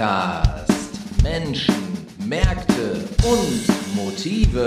[0.00, 1.22] Podcast.
[1.22, 1.74] Menschen,
[2.26, 4.66] Märkte und Motive.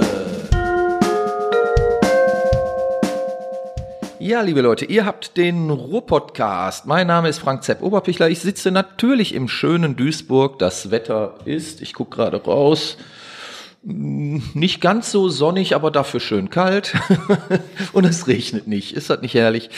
[4.19, 6.85] Ja, liebe Leute, ihr habt den Ruhr-Podcast.
[6.85, 8.29] Mein Name ist Frank Zepp Oberpichler.
[8.29, 10.60] Ich sitze natürlich im schönen Duisburg.
[10.60, 12.97] Das Wetter ist, ich gucke gerade raus,
[13.81, 16.94] nicht ganz so sonnig, aber dafür schön kalt.
[17.94, 18.95] und es regnet nicht.
[18.95, 19.72] Ist das nicht herrlich?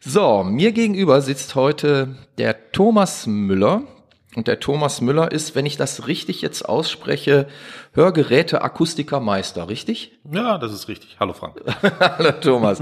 [0.00, 3.84] So, mir gegenüber sitzt heute der Thomas Müller.
[4.36, 7.48] Und der Thomas Müller ist, wenn ich das richtig jetzt ausspreche,
[7.94, 10.12] Hörgeräte-Akustiker-Meister, richtig?
[10.30, 11.16] Ja, das ist richtig.
[11.18, 11.60] Hallo Frank.
[12.00, 12.80] Hallo Thomas.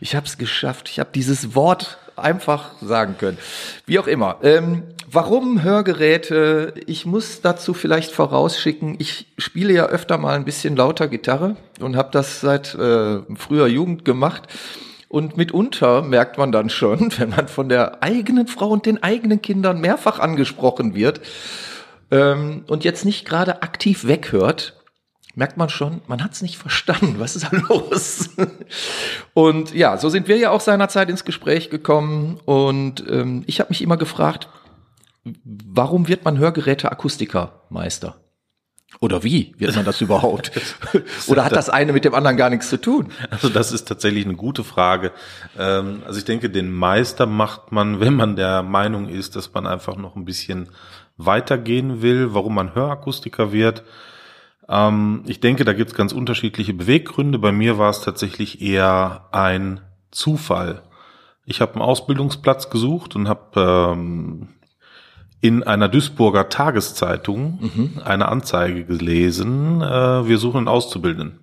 [0.00, 0.88] Ich habe es geschafft.
[0.88, 3.38] Ich habe dieses Wort einfach sagen können.
[3.84, 4.38] Wie auch immer.
[4.42, 6.74] Ähm, warum Hörgeräte?
[6.86, 11.96] Ich muss dazu vielleicht vorausschicken, ich spiele ja öfter mal ein bisschen lauter Gitarre und
[11.96, 14.48] habe das seit äh, früher Jugend gemacht.
[15.08, 19.42] Und mitunter merkt man dann schon, wenn man von der eigenen Frau und den eigenen
[19.42, 21.20] Kindern mehrfach angesprochen wird
[22.10, 24.74] ähm, und jetzt nicht gerade aktiv weghört,
[25.36, 27.16] merkt man schon, man hat es nicht verstanden.
[27.18, 28.30] Was ist da los?
[29.34, 32.40] und ja, so sind wir ja auch seinerzeit ins Gespräch gekommen.
[32.44, 34.48] Und ähm, ich habe mich immer gefragt,
[35.44, 38.16] warum wird man Hörgeräte-Akustiker-Meister?
[39.00, 40.52] Oder wie wird man das überhaupt?
[41.26, 43.08] Oder hat das eine mit dem anderen gar nichts zu tun?
[43.30, 45.12] Also das ist tatsächlich eine gute Frage.
[45.58, 49.66] Ähm, also ich denke, den Meister macht man, wenn man der Meinung ist, dass man
[49.66, 50.70] einfach noch ein bisschen
[51.16, 53.84] weitergehen will, warum man Hörakustiker wird.
[54.68, 57.38] Ähm, ich denke, da gibt es ganz unterschiedliche Beweggründe.
[57.38, 60.82] Bei mir war es tatsächlich eher ein Zufall.
[61.44, 64.48] Ich habe einen Ausbildungsplatz gesucht und habe ähm,
[65.40, 68.02] in einer Duisburger Tageszeitung mhm.
[68.04, 71.40] eine Anzeige gelesen, äh, wir suchen einen Auszubildenden.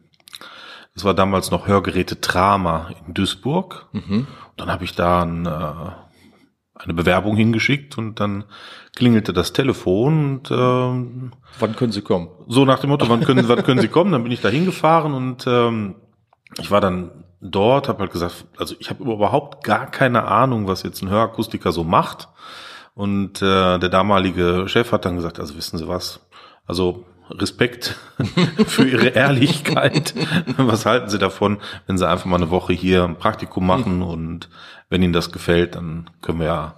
[0.94, 3.88] Das war damals noch Hörgeräte Trama in Duisburg.
[3.94, 4.28] Mhm.
[4.58, 5.50] Dann habe ich da ein, äh,
[6.76, 8.46] eine Bewerbung hingeschickt und dann
[8.96, 12.30] klingelte das Telefon und ähm, wann können Sie kommen?
[12.48, 14.12] So nach dem Motto, wann können, wann können Sie kommen?
[14.12, 15.96] Dann bin ich da hingefahren und ähm,
[16.60, 20.84] ich war dann dort, habe halt gesagt, also ich habe überhaupt gar keine Ahnung, was
[20.84, 22.30] jetzt ein Hörakustiker so macht.
[22.94, 26.20] Und äh, der damalige Chef hat dann gesagt, also wissen Sie was,
[26.66, 27.96] also Respekt
[28.68, 30.14] für Ihre Ehrlichkeit.
[30.58, 34.50] Was halten Sie davon, wenn Sie einfach mal eine Woche hier ein Praktikum machen und
[34.90, 36.76] wenn Ihnen das gefällt, dann können wir ja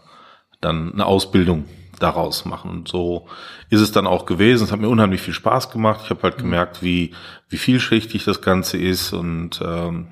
[0.62, 1.66] dann eine Ausbildung
[2.00, 2.72] daraus machen.
[2.72, 3.28] Und so
[3.70, 4.64] ist es dann auch gewesen.
[4.64, 6.02] Es hat mir unheimlich viel Spaß gemacht.
[6.04, 7.14] Ich habe halt gemerkt, wie,
[7.50, 10.08] wie vielschichtig das Ganze ist und ähm,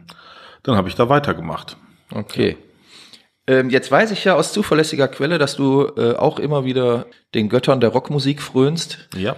[0.64, 1.78] dann habe ich da weitergemacht.
[2.12, 2.58] Okay.
[3.46, 7.50] Ähm, jetzt weiß ich ja aus zuverlässiger Quelle, dass du äh, auch immer wieder den
[7.50, 9.10] Göttern der Rockmusik frönst.
[9.16, 9.36] Ja.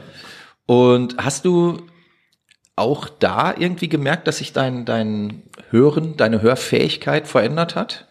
[0.68, 1.82] Und hast du
[2.76, 8.08] auch da irgendwie gemerkt, dass sich dein, dein Hören, deine Hörfähigkeit verändert hat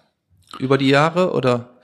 [0.58, 1.78] über die Jahre oder?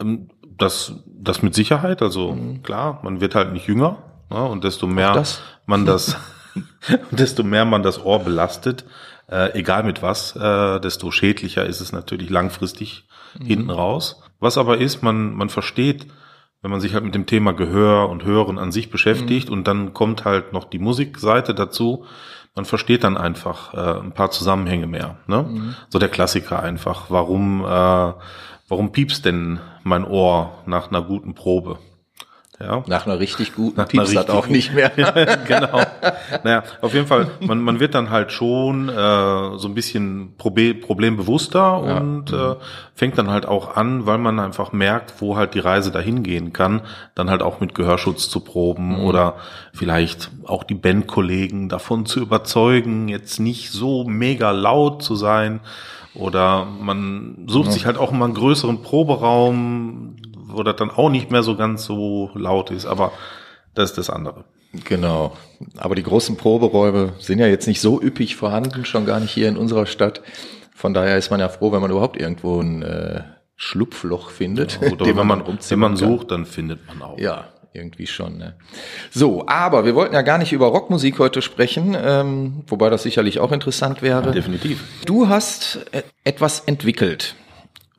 [0.00, 2.02] Ähm, das, das mit Sicherheit.
[2.02, 2.62] Also mhm.
[2.62, 3.98] klar, man wird halt nicht jünger
[4.30, 5.24] ne, und desto mehr
[5.66, 6.16] man das,
[7.10, 8.84] desto mehr man das Ohr belastet,
[9.30, 13.07] äh, egal mit was, äh, desto schädlicher ist es natürlich langfristig
[13.38, 13.44] mhm.
[13.44, 14.22] hinten raus.
[14.40, 16.06] Was aber ist, man, man versteht,
[16.62, 19.54] wenn man sich halt mit dem Thema Gehör und Hören an sich beschäftigt mhm.
[19.54, 22.04] und dann kommt halt noch die Musikseite dazu,
[22.54, 25.18] man versteht dann einfach äh, ein paar Zusammenhänge mehr.
[25.26, 25.44] Ne?
[25.44, 25.74] Mhm.
[25.90, 27.06] So der Klassiker einfach.
[27.08, 28.12] Warum, äh,
[28.68, 31.78] warum piepst denn mein Ohr nach einer guten Probe?
[32.60, 32.82] Ja.
[32.88, 34.90] Nach einer richtig guten Pieps hat auch nicht mehr.
[35.46, 35.80] genau.
[36.42, 40.74] Naja, auf jeden Fall, man, man wird dann halt schon äh, so ein bisschen Probe
[40.74, 41.98] problembewusster ja.
[41.98, 42.56] und äh,
[42.96, 46.52] fängt dann halt auch an, weil man einfach merkt, wo halt die Reise dahin gehen
[46.52, 46.82] kann,
[47.14, 49.04] dann halt auch mit Gehörschutz zu proben mhm.
[49.04, 49.36] oder
[49.72, 55.60] vielleicht auch die Bandkollegen davon zu überzeugen, jetzt nicht so mega laut zu sein.
[56.14, 57.72] Oder man sucht ja.
[57.72, 60.16] sich halt auch mal einen größeren Proberaum,
[60.48, 63.12] wo das dann auch nicht mehr so ganz so laut ist, aber
[63.74, 64.44] das ist das andere.
[64.84, 65.36] Genau.
[65.76, 69.48] Aber die großen Proberäume sind ja jetzt nicht so üppig vorhanden, schon gar nicht hier
[69.48, 70.22] in unserer Stadt.
[70.74, 73.22] Von daher ist man ja froh, wenn man überhaupt irgendwo ein äh,
[73.56, 77.18] Schlupfloch findet, ja, oder wenn man, wenn man sucht, dann findet man auch.
[77.18, 78.38] Ja, irgendwie schon.
[78.38, 78.54] Ne?
[79.10, 83.40] So, aber wir wollten ja gar nicht über Rockmusik heute sprechen, ähm, wobei das sicherlich
[83.40, 84.26] auch interessant wäre.
[84.26, 84.84] Ja, definitiv.
[85.06, 87.34] Du hast äh, etwas entwickelt.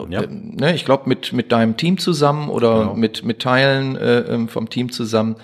[0.07, 0.21] Ja.
[0.27, 2.93] Ne, ich glaube, mit, mit deinem Team zusammen oder genau.
[2.95, 5.35] mit, mit Teilen äh, ähm, vom Team zusammen.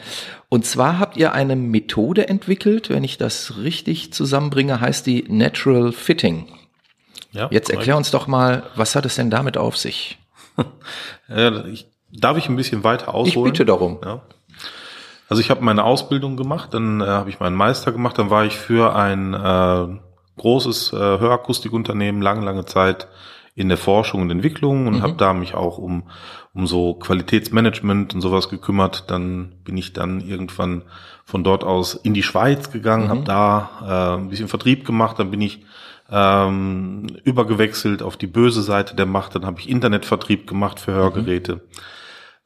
[0.48, 5.92] Und zwar habt ihr eine Methode entwickelt, wenn ich das richtig zusammenbringe, heißt die Natural
[5.92, 6.48] Fitting.
[7.34, 7.82] Ja, Jetzt korrekt.
[7.82, 10.20] erklär uns doch mal, was hat es denn damit auf sich?
[11.68, 13.48] ich, darf ich ein bisschen weiter ausholen?
[13.48, 14.00] Ich bitte darum.
[14.06, 14.22] Ja.
[15.28, 18.46] Also ich habe meine Ausbildung gemacht, dann äh, habe ich meinen Meister gemacht, dann war
[18.46, 20.00] ich für ein äh,
[20.38, 23.08] großes äh, Hörakustikunternehmen lange, lange Zeit
[23.56, 25.02] in der Forschung und Entwicklung und mhm.
[25.02, 26.04] habe da mich auch um,
[26.54, 29.10] um so Qualitätsmanagement und sowas gekümmert.
[29.10, 30.84] Dann bin ich dann irgendwann
[31.24, 33.10] von dort aus in die Schweiz gegangen, mhm.
[33.10, 35.66] habe da äh, ein bisschen Vertrieb gemacht, dann bin ich
[36.12, 41.56] ähm, übergewechselt auf die böse Seite der Macht, dann habe ich Internetvertrieb gemacht für Hörgeräte.
[41.56, 41.62] Mhm.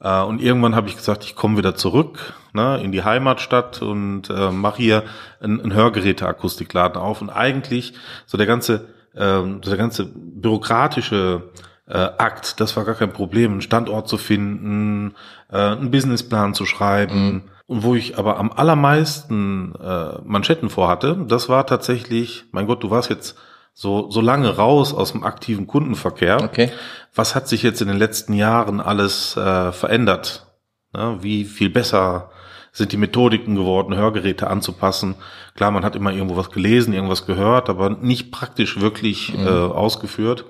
[0.01, 4.29] Äh, und irgendwann habe ich gesagt, ich komme wieder zurück ne, in die Heimatstadt und
[4.29, 5.03] äh, mache hier
[5.41, 7.21] einen, einen Hörgeräteakustikladen auf.
[7.21, 7.93] Und eigentlich
[8.25, 8.87] so der ganze,
[9.19, 11.51] äh, so der ganze bürokratische
[11.87, 15.15] äh, Akt, das war gar kein Problem, einen Standort zu finden,
[15.51, 17.25] äh, einen Businessplan zu schreiben.
[17.25, 17.41] Mhm.
[17.67, 22.89] Und wo ich aber am allermeisten äh, Manschetten vorhatte, das war tatsächlich, mein Gott, du
[22.89, 23.37] warst jetzt
[23.73, 26.41] so, so lange raus aus dem aktiven Kundenverkehr.
[26.43, 26.71] Okay.
[27.13, 30.47] Was hat sich jetzt in den letzten Jahren alles äh, verändert?
[30.95, 32.31] Ja, wie viel besser
[32.71, 35.15] sind die Methodiken geworden, Hörgeräte anzupassen?
[35.55, 39.47] Klar, man hat immer irgendwo was gelesen, irgendwas gehört, aber nicht praktisch wirklich mhm.
[39.47, 40.45] äh, ausgeführt.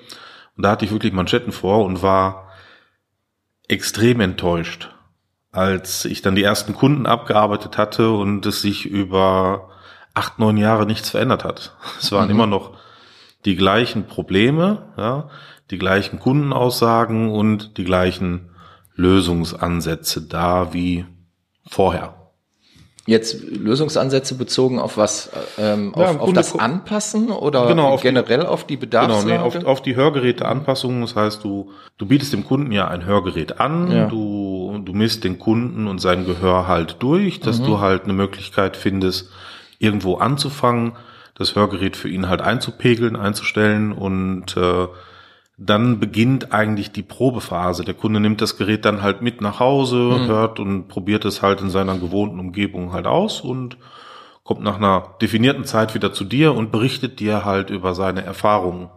[0.56, 2.52] Und da hatte ich wirklich Manschetten vor und war
[3.68, 4.90] extrem enttäuscht,
[5.52, 9.70] als ich dann die ersten Kunden abgearbeitet hatte und es sich über
[10.14, 11.76] acht, neun Jahre nichts verändert hat.
[12.00, 12.32] Es waren mhm.
[12.32, 12.78] immer noch
[13.46, 15.30] die gleichen Probleme, ja,
[15.72, 18.50] die gleichen Kundenaussagen und die gleichen
[18.96, 21.06] Lösungsansätze da wie
[21.70, 22.16] vorher.
[23.06, 25.32] Jetzt Lösungsansätze bezogen auf was?
[25.58, 29.26] Ähm, ja, auf, auf das Anpassen oder genau, auf generell die, auf die Bedarfslage?
[29.26, 31.02] Genau, nee, auf, auf die Hörgeräteanpassung.
[31.02, 34.06] Das heißt, du, du bietest dem Kunden ja ein Hörgerät an, ja.
[34.06, 37.66] du, du misst den Kunden und sein Gehör halt durch, dass mhm.
[37.66, 39.32] du halt eine Möglichkeit findest,
[39.80, 40.94] irgendwo anzufangen
[41.40, 44.88] das Hörgerät für ihn halt einzupegeln, einzustellen und äh,
[45.62, 47.84] dann beginnt eigentlich die Probephase.
[47.84, 50.28] Der Kunde nimmt das Gerät dann halt mit nach Hause, mhm.
[50.28, 53.78] hört und probiert es halt in seiner gewohnten Umgebung halt aus und
[54.44, 58.90] kommt nach einer definierten Zeit wieder zu dir und berichtet dir halt über seine Erfahrungen.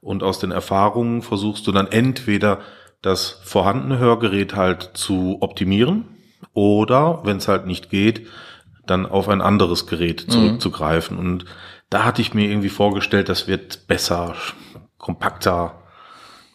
[0.00, 2.58] Und aus den Erfahrungen versuchst du dann entweder
[3.00, 6.08] das vorhandene Hörgerät halt zu optimieren
[6.52, 8.26] oder, wenn es halt nicht geht,
[8.86, 10.32] dann auf ein anderes Gerät mhm.
[10.32, 11.16] zurückzugreifen.
[11.16, 11.22] Mhm.
[11.22, 11.44] Und
[11.90, 14.34] da hatte ich mir irgendwie vorgestellt, das wird besser,
[15.04, 15.74] kompakter,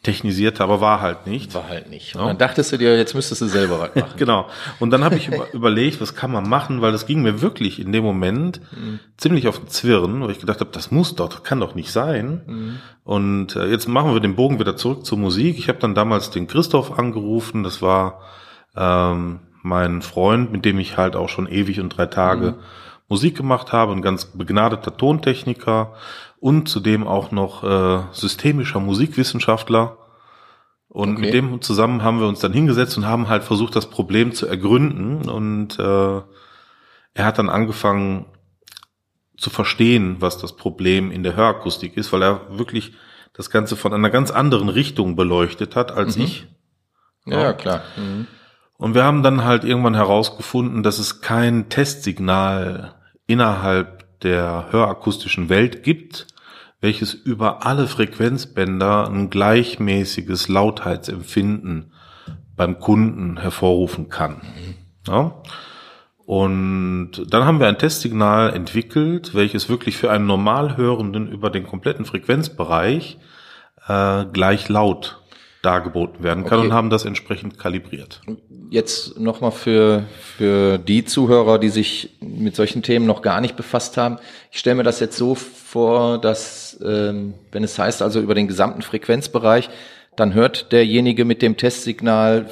[0.01, 1.54] technisierter, aber war halt nicht.
[1.54, 2.16] War halt nicht.
[2.16, 2.28] Und ja.
[2.30, 4.13] dann dachtest du dir, jetzt müsstest du selber was machen.
[4.18, 4.48] genau.
[4.80, 7.92] Und dann habe ich überlegt, was kann man machen, weil das ging mir wirklich in
[7.92, 9.00] dem Moment mhm.
[9.18, 12.42] ziemlich auf den Zwirn, weil ich gedacht habe, das muss doch, kann doch nicht sein.
[12.48, 12.80] Mhm.
[13.04, 15.60] Und äh, jetzt machen wir den Bogen wieder zurück zur Musik.
[15.60, 18.22] Ich habe dann damals den Christoph angerufen, das war
[18.75, 22.60] ähm, mein Freund, mit dem ich halt auch schon ewig und drei Tage mhm.
[23.10, 25.94] Musik gemacht habe, ein ganz begnadeter Tontechniker
[26.40, 29.98] und zudem auch noch äh, systemischer Musikwissenschaftler.
[30.88, 31.22] Und okay.
[31.22, 34.48] mit dem zusammen haben wir uns dann hingesetzt und haben halt versucht, das Problem zu
[34.48, 35.30] ergründen.
[35.30, 36.22] Und äh,
[37.14, 38.26] er hat dann angefangen
[39.38, 42.94] zu verstehen, was das Problem in der Hörakustik ist, weil er wirklich
[43.34, 46.24] das Ganze von einer ganz anderen Richtung beleuchtet hat als mhm.
[46.24, 46.48] ich.
[47.26, 47.84] Ja, ja klar.
[47.96, 48.28] Mhm.
[48.78, 52.96] Und wir haben dann halt irgendwann herausgefunden, dass es kein Testsignal
[53.28, 56.27] innerhalb der hörakustischen Welt gibt,
[56.81, 61.92] welches über alle Frequenzbänder ein gleichmäßiges Lautheitsempfinden
[62.56, 64.42] beim Kunden hervorrufen kann.
[65.07, 65.42] Ja?
[66.25, 72.06] Und dann haben wir ein Testsignal entwickelt, welches wirklich für einen Normalhörenden über den kompletten
[72.06, 73.18] Frequenzbereich
[73.88, 75.19] äh, gleich laut
[75.62, 76.68] dargeboten werden kann okay.
[76.68, 78.22] und haben das entsprechend kalibriert.
[78.69, 80.04] Jetzt nochmal für,
[80.38, 84.19] für die Zuhörer, die sich mit solchen Themen noch gar nicht befasst haben.
[84.52, 88.48] Ich stelle mir das jetzt so vor, dass, ähm, wenn es heißt, also über den
[88.48, 89.69] gesamten Frequenzbereich,
[90.16, 92.50] dann hört derjenige mit dem Testsignal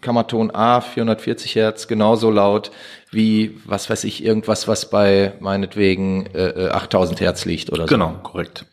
[0.00, 2.70] Kammerton A 440 Hertz genauso laut
[3.10, 7.88] wie, was weiß ich, irgendwas, was bei meinetwegen äh, 8000 äh, Hertz liegt oder so.
[7.88, 8.66] Genau, korrekt.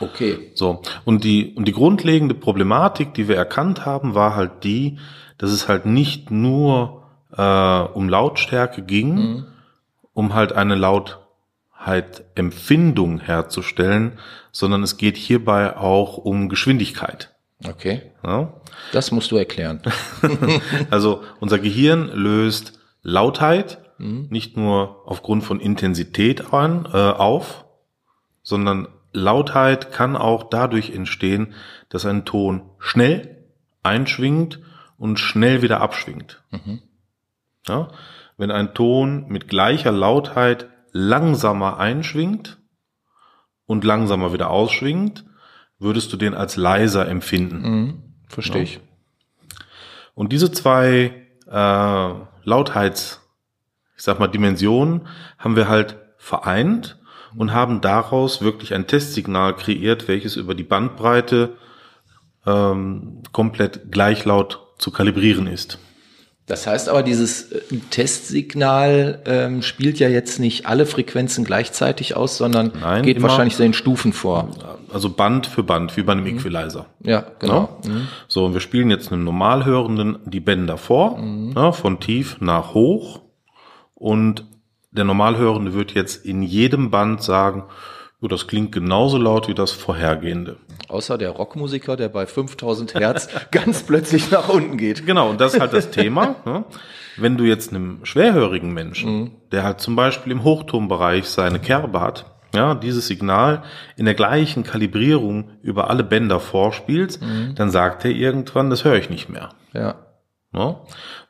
[0.00, 0.50] Okay.
[0.54, 0.82] So.
[1.04, 4.98] Und die, und die grundlegende Problematik, die wir erkannt haben, war halt die,
[5.38, 7.04] dass es halt nicht nur
[7.36, 9.44] äh, um Lautstärke ging, mhm.
[10.12, 14.18] um halt eine Lautheitempfindung herzustellen,
[14.52, 17.32] sondern es geht hierbei auch um Geschwindigkeit.
[17.66, 18.02] Okay.
[18.24, 18.52] Ja?
[18.92, 19.80] Das musst du erklären.
[20.90, 24.28] also unser Gehirn löst Lautheit mhm.
[24.30, 27.64] nicht nur aufgrund von Intensität an, äh, auf,
[28.42, 31.54] sondern Lautheit kann auch dadurch entstehen,
[31.88, 33.44] dass ein Ton schnell
[33.82, 34.60] einschwingt
[34.98, 36.42] und schnell wieder abschwingt.
[36.50, 36.82] Mhm.
[37.66, 37.88] Ja?
[38.36, 42.58] Wenn ein Ton mit gleicher Lautheit langsamer einschwingt
[43.66, 45.24] und langsamer wieder ausschwingt,
[45.78, 47.60] würdest du den als leiser empfinden.
[47.62, 48.02] Mhm.
[48.28, 48.64] Verstehe ja?
[48.64, 48.80] ich.
[50.14, 52.10] Und diese zwei äh,
[52.44, 53.20] Lautheits,
[53.96, 55.06] ich sag mal, Dimensionen
[55.38, 56.98] haben wir halt vereint
[57.36, 61.54] und haben daraus wirklich ein Testsignal kreiert, welches über die Bandbreite
[62.46, 65.78] ähm, komplett gleich laut zu kalibrieren ist.
[66.46, 72.36] Das heißt aber, dieses äh, Testsignal ähm, spielt ja jetzt nicht alle Frequenzen gleichzeitig aus,
[72.36, 74.50] sondern Nein, geht immer- wahrscheinlich in Stufen vor.
[74.92, 76.86] Also Band für Band, wie bei einem Equalizer.
[77.02, 77.80] Ja, genau.
[77.84, 77.90] Ja?
[78.28, 81.20] So, und wir spielen jetzt einem Normalhörenden die Bänder vor,
[81.56, 83.22] ja, von tief nach hoch.
[83.94, 84.44] Und
[84.90, 87.64] der Normalhörende wird jetzt in jedem Band sagen,
[88.20, 90.56] jo, das klingt genauso laut wie das vorhergehende.
[90.88, 95.06] Außer der Rockmusiker, der bei 5000 Hertz ganz plötzlich nach unten geht.
[95.06, 96.36] Genau, und das ist halt das Thema.
[96.44, 96.64] Ne?
[97.16, 102.26] Wenn du jetzt einem schwerhörigen Menschen, der halt zum Beispiel im Hochtonbereich seine Kerbe hat,
[102.54, 103.62] ja, dieses Signal
[103.96, 107.20] in der gleichen Kalibrierung über alle Bänder vorspielst,
[107.54, 109.48] dann sagt er irgendwann, das höre ich nicht mehr.
[109.72, 110.05] Ja.
[110.52, 110.76] Ne?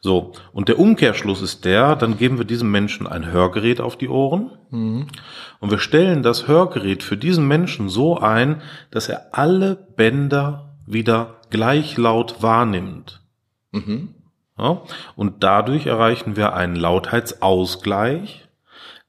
[0.00, 4.08] So, und der Umkehrschluss ist der, dann geben wir diesem Menschen ein Hörgerät auf die
[4.08, 4.50] Ohren
[5.61, 11.40] und wir stellen das Hörgerät für diesen Menschen so ein, dass er alle Bänder wieder
[11.50, 13.23] gleich laut wahrnimmt.
[13.73, 14.14] Mhm.
[14.58, 14.82] Ja?
[15.16, 18.49] Und dadurch erreichen wir einen Lautheitsausgleich,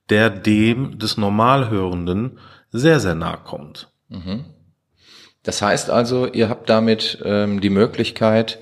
[0.10, 2.40] der dem des Normalhörenden
[2.72, 3.92] sehr, sehr nahe kommt.
[5.44, 8.60] Das heißt also, ihr habt damit ähm, die Möglichkeit,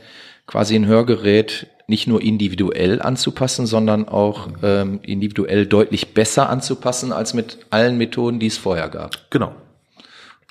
[0.47, 7.33] quasi ein Hörgerät nicht nur individuell anzupassen, sondern auch ähm, individuell deutlich besser anzupassen als
[7.33, 9.29] mit allen Methoden, die es vorher gab.
[9.29, 9.55] Genau.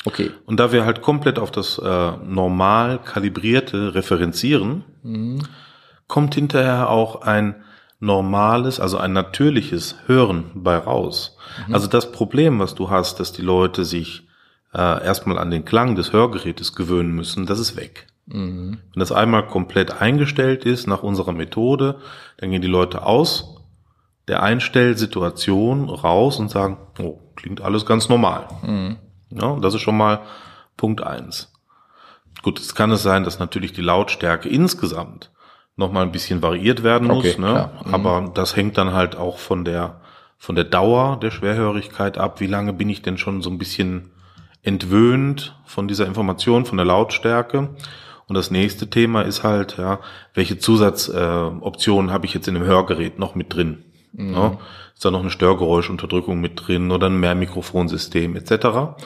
[0.05, 0.31] Okay.
[0.47, 4.85] Und da wir halt komplett auf das äh, normal kalibrierte referenzieren,
[6.07, 7.57] kommt hinterher auch ein
[8.01, 11.37] normales, also ein natürliches Hören bei raus.
[11.73, 14.27] Also das Problem, was du hast, dass die Leute sich
[14.75, 18.07] äh, erstmal an den Klang des Hörgerätes gewöhnen müssen, das ist weg.
[18.27, 21.97] Wenn das einmal komplett eingestellt ist nach unserer Methode,
[22.39, 23.57] dann gehen die Leute aus
[24.29, 28.49] der Einstellsituation raus und sagen, oh, klingt alles ganz normal.
[29.31, 30.21] Ja, das ist schon mal
[30.77, 31.53] Punkt eins.
[32.43, 35.31] Gut, jetzt kann es sein, dass natürlich die Lautstärke insgesamt
[35.77, 37.71] noch mal ein bisschen variiert werden muss, Okay, ne?
[37.85, 37.95] Mhm.
[37.95, 40.01] aber das hängt dann halt auch von der
[40.39, 42.41] von der Dauer der Schwerhörigkeit ab.
[42.41, 44.11] Wie lange bin ich denn schon so ein bisschen
[44.63, 47.71] entwöhnt von dieser Information, von der Lautstärke?
[48.27, 50.01] Und das nächste Thema ist halt, ja,
[50.33, 53.85] welche Zusatzoptionen äh, habe ich jetzt in dem Hörgerät noch mit drin?
[54.33, 54.59] Ja,
[54.95, 58.97] ist da noch eine Störgeräuschunterdrückung mit drin oder ein Mehrmikrofonsystem etc.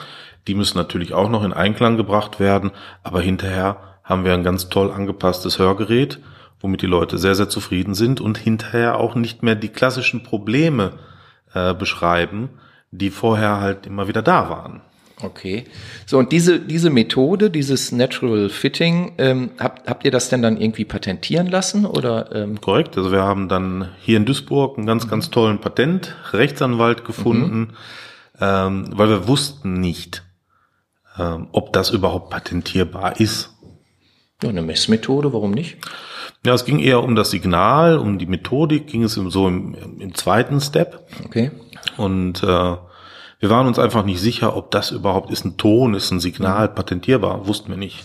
[0.47, 2.71] Die müssen natürlich auch noch in Einklang gebracht werden,
[3.03, 6.19] aber hinterher haben wir ein ganz toll angepasstes Hörgerät,
[6.59, 10.93] womit die Leute sehr, sehr zufrieden sind und hinterher auch nicht mehr die klassischen Probleme
[11.53, 12.49] äh, beschreiben,
[12.91, 14.81] die vorher halt immer wieder da waren.
[15.21, 15.65] Okay.
[16.05, 20.59] So, und diese, diese Methode, dieses Natural Fitting, ähm, habt, habt ihr das denn dann
[20.59, 22.33] irgendwie patentieren lassen oder?
[22.33, 22.97] Ähm, Korrekt.
[22.97, 27.73] Also wir haben dann hier in Duisburg einen ganz, ganz tollen Patentrechtsanwalt gefunden,
[28.39, 30.23] ähm, weil wir wussten nicht,
[31.17, 33.49] ähm, ob das überhaupt patentierbar ist.
[34.41, 35.77] ja, eine Messmethode, warum nicht?
[36.45, 40.15] Ja, es ging eher um das Signal, um die Methodik, ging es so im, im
[40.15, 41.05] zweiten Step.
[41.25, 41.51] Okay.
[41.97, 42.75] Und äh,
[43.39, 46.67] wir waren uns einfach nicht sicher, ob das überhaupt ist ein Ton, ist ein Signal
[46.69, 47.47] patentierbar.
[47.47, 48.03] Wussten wir nicht.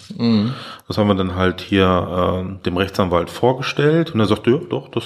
[0.86, 4.88] Das haben wir dann halt hier äh, dem Rechtsanwalt vorgestellt und er sagte, ja, doch,
[4.88, 5.04] das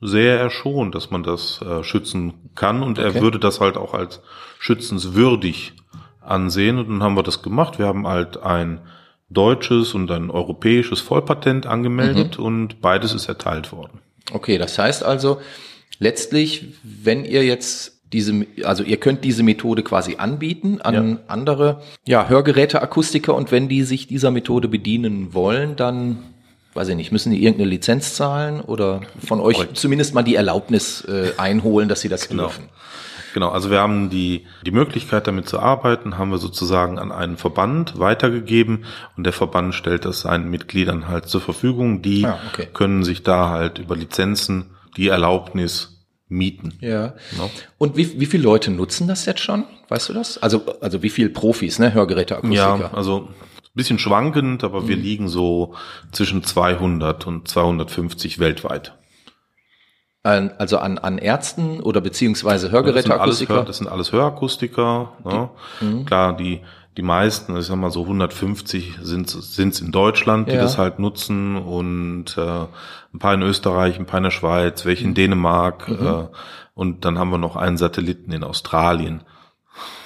[0.00, 3.20] sähe er schon, dass man das äh, schützen kann und er Okay.
[3.20, 4.22] würde das halt auch als
[4.58, 5.72] schützenswürdig
[6.20, 7.78] ansehen und dann haben wir das gemacht.
[7.78, 8.80] Wir haben halt ein
[9.28, 14.00] deutsches und ein europäisches Vollpatent angemeldet und beides ist erteilt worden.
[14.32, 15.40] Okay, das heißt also,
[15.98, 22.28] letztlich, wenn ihr jetzt diese, also ihr könnt diese Methode quasi anbieten an andere ja,
[22.28, 26.18] Hörgeräteakustiker und wenn die sich dieser Methode bedienen wollen, dann
[26.74, 29.76] weiß ich nicht, müssen die irgendeine Lizenz zahlen oder von euch Korrekt.
[29.76, 32.44] zumindest mal die Erlaubnis äh, einholen, dass sie das Genau.
[32.44, 32.64] dürfen.
[33.34, 37.36] Genau, also wir haben die, die Möglichkeit damit zu arbeiten, haben wir sozusagen an einen
[37.36, 38.84] Verband weitergegeben
[39.16, 42.02] und der Verband stellt das seinen Mitgliedern halt zur Verfügung.
[42.02, 42.66] Die Ah, okay.
[42.74, 45.99] können sich da halt über Lizenzen die Erlaubnis
[46.30, 46.78] mieten.
[46.80, 47.14] Ja.
[47.36, 47.50] No.
[47.76, 49.64] Und wie, wie viele Leute nutzen das jetzt schon?
[49.88, 50.38] Weißt du das?
[50.38, 51.92] Also, also wie viele Profis, ne?
[51.92, 52.78] Hörgeräteakustiker?
[52.80, 54.88] Ja, also ein bisschen schwankend, aber Mhm.
[54.88, 55.74] wir liegen so
[56.12, 58.94] zwischen 200 und 250 weltweit.
[60.22, 63.62] An, also an, an Ärzten oder beziehungsweise Das sind alles, Hörgeräteakustiker?
[63.64, 65.12] Das sind alles Hörakustiker.
[65.24, 65.48] Ne?
[65.80, 66.04] Mhm.
[66.04, 66.60] Klar, die,
[66.96, 70.60] die meisten, ich sag mal so 150 sind es in Deutschland, die Ja.
[70.62, 72.40] das halt nutzen und äh,
[73.14, 76.06] ein paar in Österreich, ein paar in der Schweiz, welche in Dänemark Mhm.
[76.06, 76.26] äh,
[76.74, 79.22] und dann haben wir noch einen Satelliten in Australien.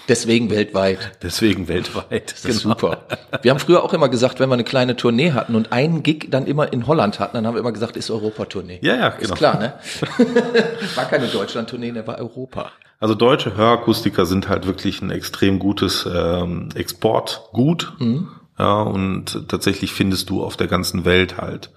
[0.07, 1.13] Deswegen weltweit.
[1.23, 2.33] Deswegen weltweit.
[2.33, 3.07] Das ist super.
[3.41, 6.27] Wir haben früher auch immer gesagt, wenn wir eine kleine Tournee hatten und einen Gig
[6.31, 8.81] dann immer in Holland hatten, dann haben wir immer gesagt, ist Europa-Tournee.
[8.83, 9.35] Ja, ja, Ist genau.
[9.35, 9.73] klar, ne?
[10.95, 12.71] war keine Deutschland-Tournee, der war Europa.
[13.01, 17.95] Also deutsche Hörakustiker sind halt wirklich ein extrem gutes ähm, Exportgut.
[17.99, 18.29] Mhm.
[18.59, 21.71] Ja, und tatsächlich findest du auf der ganzen Welt halt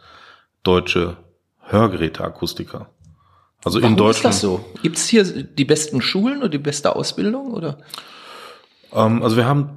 [0.63, 1.17] deutsche
[1.61, 2.89] Hörgeräteakustiker.
[3.65, 4.35] Also Warum in Deutschland.
[4.35, 4.65] Ist das so?
[4.83, 7.79] Gibt es hier die besten Schulen oder die beste Ausbildung oder?
[8.93, 9.69] Ähm, also wir haben,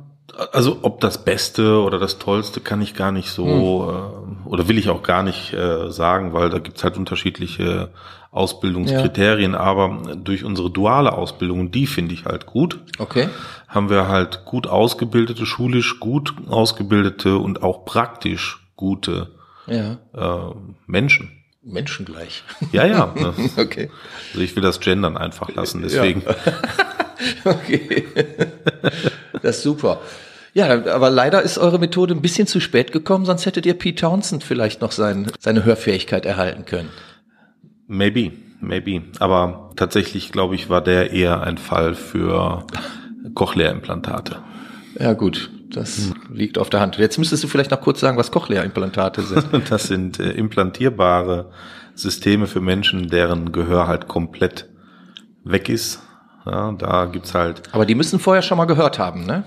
[0.53, 4.45] also ob das Beste oder das Tollste kann ich gar nicht so hm.
[4.45, 7.89] äh, oder will ich auch gar nicht äh, sagen, weil da gibt's halt unterschiedliche
[8.31, 9.61] Ausbildungskriterien, ja.
[9.61, 12.79] aber durch unsere duale Ausbildung, die finde ich halt gut.
[12.99, 13.29] Okay.
[13.67, 19.33] Haben wir halt gut ausgebildete, schulisch gut ausgebildete und auch praktisch gute
[19.67, 19.99] ja.
[20.15, 20.55] äh,
[20.87, 21.33] Menschen.
[21.63, 22.45] Menschen gleich.
[22.73, 23.13] Ja, ja.
[23.21, 23.35] Ne?
[23.57, 23.91] okay.
[24.31, 26.23] Also ich will das Gendern einfach lassen, deswegen.
[26.23, 26.35] Ja.
[27.53, 28.07] okay.
[29.43, 30.01] Das ist super.
[30.53, 34.01] Ja, aber leider ist eure Methode ein bisschen zu spät gekommen, sonst hättet ihr Pete
[34.01, 36.89] Townsend vielleicht noch sein, seine Hörfähigkeit erhalten können.
[37.93, 38.31] Maybe,
[38.61, 39.03] maybe.
[39.19, 42.65] Aber tatsächlich, glaube ich, war der eher ein Fall für
[43.35, 44.37] Cochlea-Implantate.
[44.97, 45.51] Ja, gut.
[45.71, 46.37] Das hm.
[46.37, 46.99] liegt auf der Hand.
[46.99, 49.45] Jetzt müsstest du vielleicht noch kurz sagen, was Cochlea-Implantate sind.
[49.71, 51.51] das sind äh, implantierbare
[51.97, 54.69] Systeme für Menschen, deren Gehör halt komplett
[55.43, 56.01] weg ist.
[56.47, 57.63] Ja, da gibt's halt.
[57.73, 59.43] Aber die müssen vorher schon mal gehört haben, ne?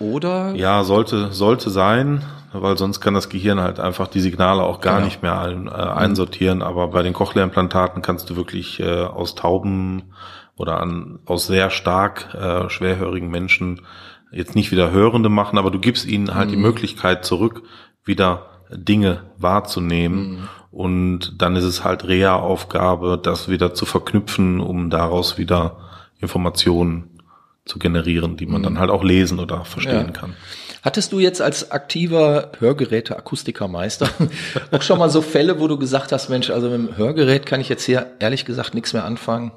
[0.00, 0.52] Oder?
[0.56, 4.96] Ja, sollte, sollte sein, weil sonst kann das Gehirn halt einfach die Signale auch gar
[4.96, 5.06] genau.
[5.06, 6.62] nicht mehr ein, äh, einsortieren.
[6.62, 10.12] Aber bei den Cochlea-Implantaten kannst du wirklich äh, aus Tauben
[10.56, 13.82] oder an, aus sehr stark äh, schwerhörigen Menschen
[14.30, 16.52] jetzt nicht wieder Hörende machen, aber du gibst ihnen halt mhm.
[16.52, 17.62] die Möglichkeit zurück,
[18.04, 20.30] wieder Dinge wahrzunehmen.
[20.30, 20.48] Mhm.
[20.70, 25.76] Und dann ist es halt Rea-Aufgabe, das wieder zu verknüpfen, um daraus wieder
[26.18, 27.20] Informationen
[27.66, 28.64] zu generieren, die man mhm.
[28.64, 30.12] dann halt auch lesen oder verstehen ja.
[30.12, 30.34] kann.
[30.82, 34.08] Hattest du jetzt als aktiver Hörgeräte-Akustikermeister
[34.72, 37.60] auch schon mal so Fälle, wo du gesagt hast, Mensch, also mit dem Hörgerät kann
[37.60, 39.52] ich jetzt hier ehrlich gesagt nichts mehr anfangen?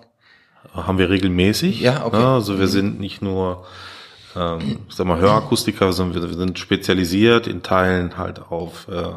[0.71, 1.81] Haben wir regelmäßig.
[1.81, 2.17] Ja, okay.
[2.17, 2.71] Also wir mhm.
[2.71, 3.65] sind nicht nur
[4.35, 9.13] ähm, sag mal, Hörakustiker, sondern wir, wir, sind spezialisiert in Teilen halt auf äh,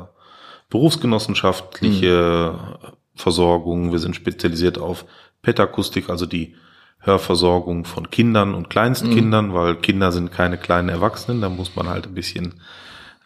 [0.71, 2.97] berufsgenossenschaftliche mhm.
[3.15, 3.93] Versorgung.
[3.93, 5.05] Wir sind spezialisiert auf
[5.43, 6.55] Petakustik, also die
[7.01, 9.55] Hörversorgung von Kindern und Kleinstkindern, mhm.
[9.55, 12.55] weil Kinder sind keine kleinen Erwachsenen, da muss man halt ein bisschen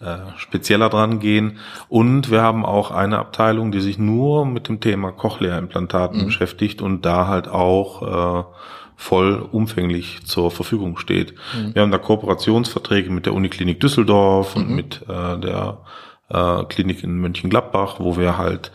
[0.00, 1.58] äh, spezieller dran gehen.
[1.88, 6.26] Und wir haben auch eine Abteilung, die sich nur mit dem Thema Cochlea-Implantaten mhm.
[6.26, 8.44] beschäftigt und da halt auch äh,
[8.96, 11.34] voll umfänglich zur Verfügung steht.
[11.56, 11.74] Mhm.
[11.74, 14.62] Wir haben da Kooperationsverträge mit der Uniklinik Düsseldorf mhm.
[14.62, 15.78] und mit äh, der
[16.28, 18.72] äh, Klinik in Mönchengladbach, wo wir halt,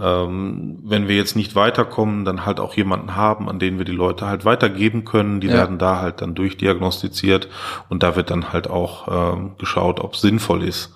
[0.00, 3.92] ähm, wenn wir jetzt nicht weiterkommen, dann halt auch jemanden haben, an den wir die
[3.92, 5.40] Leute halt weitergeben können.
[5.40, 5.54] Die ja.
[5.54, 7.48] werden da halt dann durchdiagnostiziert
[7.88, 10.94] und da wird dann halt auch ähm, geschaut, ob es sinnvoll ist,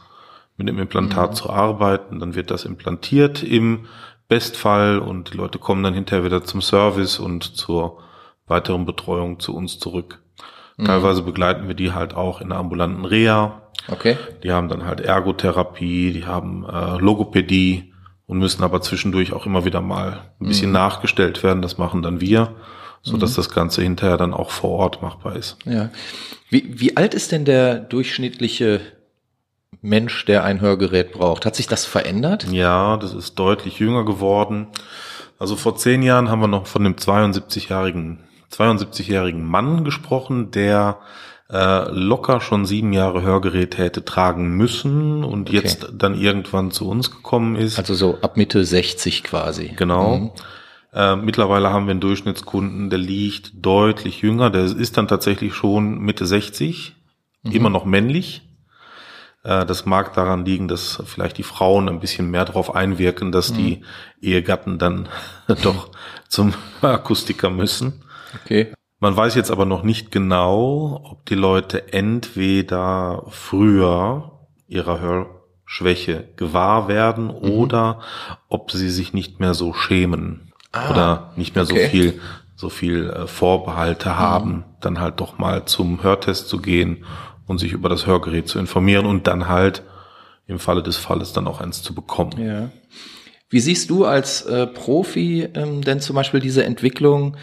[0.56, 1.34] mit dem Implantat mhm.
[1.34, 2.20] zu arbeiten.
[2.20, 3.86] Dann wird das implantiert im
[4.28, 7.98] Bestfall und die Leute kommen dann hinterher wieder zum Service und zur
[8.46, 10.22] weiteren Betreuung zu uns zurück.
[10.76, 10.84] Mhm.
[10.84, 13.62] Teilweise begleiten wir die halt auch in der ambulanten Reha.
[13.88, 14.16] Okay.
[14.44, 17.91] Die haben dann halt Ergotherapie, die haben äh, Logopädie
[18.26, 20.74] und müssen aber zwischendurch auch immer wieder mal ein bisschen mhm.
[20.74, 21.62] nachgestellt werden.
[21.62, 22.54] Das machen dann wir,
[23.02, 23.36] so dass mhm.
[23.36, 25.56] das Ganze hinterher dann auch vor Ort machbar ist.
[25.64, 25.90] Ja.
[26.48, 28.80] Wie, wie alt ist denn der durchschnittliche
[29.80, 31.44] Mensch, der ein Hörgerät braucht?
[31.44, 32.46] Hat sich das verändert?
[32.50, 34.68] Ja, das ist deutlich jünger geworden.
[35.38, 38.20] Also vor zehn Jahren haben wir noch von dem 72-jährigen
[38.52, 40.98] 72-jährigen Mann gesprochen, der
[41.50, 45.58] äh, locker schon sieben Jahre Hörgeräte hätte tragen müssen und okay.
[45.58, 47.78] jetzt dann irgendwann zu uns gekommen ist.
[47.78, 49.72] Also so ab Mitte 60 quasi.
[49.76, 50.16] Genau.
[50.16, 50.30] Mhm.
[50.92, 55.98] Äh, mittlerweile haben wir einen Durchschnittskunden, der liegt deutlich jünger, der ist dann tatsächlich schon
[55.98, 56.94] Mitte 60,
[57.42, 57.52] mhm.
[57.52, 58.42] immer noch männlich.
[59.42, 63.52] Äh, das mag daran liegen, dass vielleicht die Frauen ein bisschen mehr darauf einwirken, dass
[63.52, 63.56] mhm.
[63.56, 63.84] die
[64.20, 65.08] Ehegatten dann
[65.62, 65.90] doch
[66.28, 68.04] zum Akustiker müssen.
[68.44, 68.72] Okay.
[69.02, 76.86] Man weiß jetzt aber noch nicht genau, ob die Leute entweder früher ihrer Hörschwäche gewahr
[76.86, 77.50] werden mhm.
[77.50, 77.98] oder
[78.48, 81.84] ob sie sich nicht mehr so schämen ah, oder nicht mehr okay.
[81.84, 82.20] so viel
[82.54, 84.18] so viel äh, Vorbehalte mhm.
[84.18, 87.04] haben, dann halt doch mal zum Hörtest zu gehen
[87.48, 89.82] und sich über das Hörgerät zu informieren und dann halt
[90.46, 92.40] im Falle des Falles dann auch eins zu bekommen.
[92.40, 92.70] Ja.
[93.50, 97.36] Wie siehst du als äh, Profi ähm, denn zum Beispiel diese Entwicklung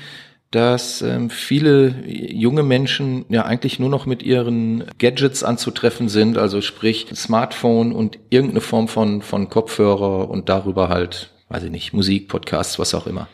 [0.52, 6.62] dass ähm, viele junge Menschen ja eigentlich nur noch mit ihren Gadgets anzutreffen sind, also
[6.62, 12.28] sprich Smartphone und irgendeine Form von, von Kopfhörer und darüber halt, weiß ich nicht, Musik,
[12.28, 13.28] Podcasts, was auch immer.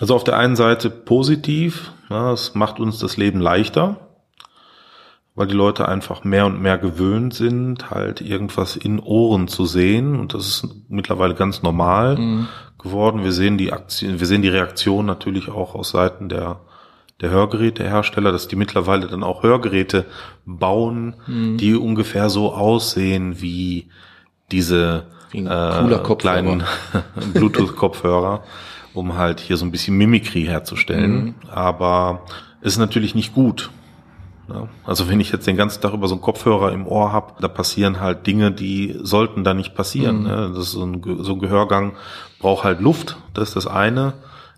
[0.00, 4.03] Also auf der einen Seite positiv, ja, macht uns das Leben leichter,
[5.34, 10.18] weil die Leute einfach mehr und mehr gewöhnt sind, halt irgendwas in Ohren zu sehen
[10.18, 12.16] und das ist mittlerweile ganz normal.
[12.16, 12.48] Mhm
[12.84, 13.24] geworden.
[13.24, 16.60] Wir sehen die Aktien, wir sehen die Reaktion natürlich auch aus Seiten der
[17.20, 20.04] der Hörgerätehersteller, dass die mittlerweile dann auch Hörgeräte
[20.44, 21.56] bauen, mhm.
[21.56, 23.88] die ungefähr so aussehen wie
[24.50, 26.64] diese wie äh, kleinen
[27.34, 28.42] Bluetooth-Kopfhörer,
[28.94, 31.24] um halt hier so ein bisschen Mimikry herzustellen.
[31.24, 31.34] Mhm.
[31.50, 32.22] Aber
[32.62, 33.70] ist natürlich nicht gut.
[34.48, 37.34] Ja, also wenn ich jetzt den ganzen Tag über so einen Kopfhörer im Ohr habe,
[37.40, 40.20] da passieren halt Dinge, die sollten da nicht passieren.
[40.20, 40.26] Mhm.
[40.26, 40.50] Ne?
[40.54, 41.96] Das ist so ein, so ein Gehörgang
[42.38, 44.14] braucht halt Luft, das ist das eine.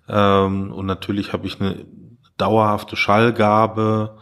[0.08, 1.86] Ähm, und natürlich habe ich eine
[2.36, 4.18] dauerhafte Schallgabe,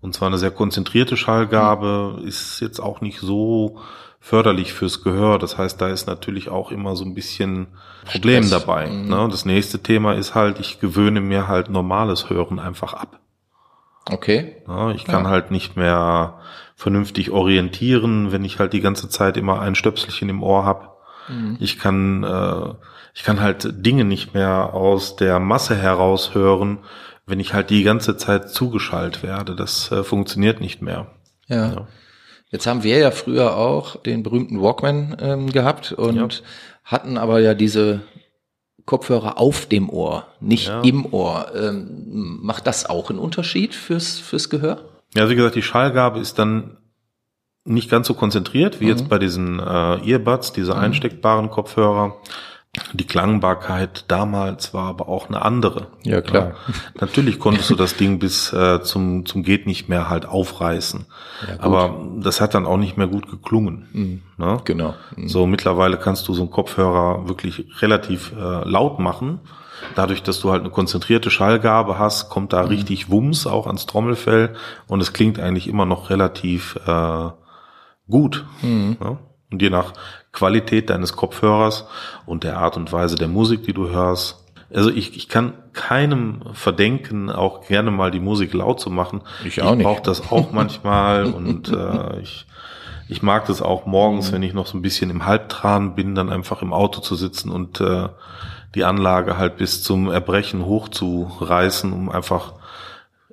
[0.00, 2.26] und zwar eine sehr konzentrierte Schallgabe, mhm.
[2.26, 3.78] ist jetzt auch nicht so
[4.20, 5.38] förderlich fürs Gehör.
[5.38, 7.68] Das heißt, da ist natürlich auch immer so ein bisschen
[8.04, 8.60] Problem Stress.
[8.64, 8.86] dabei.
[8.88, 9.08] Mhm.
[9.08, 9.28] Ne?
[9.30, 13.20] Das nächste Thema ist halt, ich gewöhne mir halt normales Hören einfach ab.
[14.10, 14.56] Okay.
[14.66, 15.30] Ja, ich kann ja.
[15.30, 16.38] halt nicht mehr
[16.76, 20.98] vernünftig orientieren, wenn ich halt die ganze Zeit immer ein Stöpselchen im Ohr hab.
[21.28, 21.56] Mhm.
[21.60, 22.74] Ich kann äh,
[23.14, 26.80] ich kann halt Dinge nicht mehr aus der Masse heraus hören,
[27.26, 29.54] wenn ich halt die ganze Zeit zugeschaltet werde.
[29.54, 31.06] Das äh, funktioniert nicht mehr.
[31.46, 31.72] Ja.
[31.72, 31.88] ja.
[32.50, 36.42] Jetzt haben wir ja früher auch den berühmten Walkman ähm, gehabt und
[36.84, 38.02] hatten aber ja diese
[38.86, 40.82] Kopfhörer auf dem Ohr, nicht ja.
[40.82, 41.52] im Ohr.
[41.54, 44.82] Ähm, macht das auch einen Unterschied fürs, fürs Gehör?
[45.14, 46.76] Ja, wie gesagt, die Schallgabe ist dann
[47.64, 48.90] nicht ganz so konzentriert wie mhm.
[48.90, 50.80] jetzt bei diesen äh, Earbuds, diese mhm.
[50.80, 52.16] einsteckbaren Kopfhörer.
[52.92, 55.88] Die Klangbarkeit damals war aber auch eine andere.
[56.02, 56.54] Ja, klar.
[56.66, 61.06] Ja, natürlich konntest du das Ding bis äh, zum, zum geht nicht mehr halt aufreißen.
[61.48, 63.88] Ja, aber das hat dann auch nicht mehr gut geklungen.
[63.92, 64.22] Mhm.
[64.38, 64.60] Ne?
[64.64, 64.94] Genau.
[65.14, 65.28] Mhm.
[65.28, 69.40] So mittlerweile kannst du so einen Kopfhörer wirklich relativ äh, laut machen.
[69.94, 72.68] Dadurch, dass du halt eine konzentrierte Schallgabe hast, kommt da mhm.
[72.68, 74.54] richtig Wumms auch ans Trommelfell
[74.88, 77.28] und es klingt eigentlich immer noch relativ äh,
[78.08, 78.46] gut.
[78.62, 78.96] Mhm.
[79.00, 79.18] Ne?
[79.50, 79.92] Und je nach
[80.34, 81.86] Qualität deines Kopfhörers
[82.26, 84.44] und der Art und Weise der Musik, die du hörst.
[84.72, 89.22] Also ich, ich kann keinem verdenken, auch gerne mal die Musik laut zu machen.
[89.44, 92.46] Ich auch ich brauche das auch manchmal und äh, ich,
[93.08, 96.28] ich mag das auch morgens, wenn ich noch so ein bisschen im Halbtran bin, dann
[96.28, 98.08] einfach im Auto zu sitzen und äh,
[98.74, 102.54] die Anlage halt bis zum Erbrechen hochzureißen, um einfach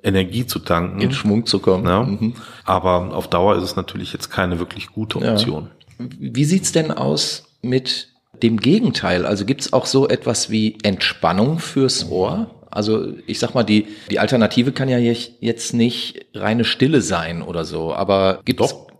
[0.04, 1.00] Energie zu tanken.
[1.00, 1.86] In Schwung zu kommen.
[1.86, 2.04] Ja.
[2.04, 2.34] Mhm.
[2.64, 5.64] Aber auf Dauer ist es natürlich jetzt keine wirklich gute Option.
[5.64, 5.81] Ja.
[5.98, 8.08] Wie sieht's denn aus mit
[8.42, 9.26] dem Gegenteil?
[9.26, 12.50] Also gibt's auch so etwas wie Entspannung fürs Ohr?
[12.70, 17.64] Also ich sag mal, die, die Alternative kann ja jetzt nicht reine Stille sein oder
[17.64, 18.92] so, aber gibt's Doch.